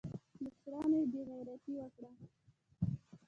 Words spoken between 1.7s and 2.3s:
وکړه.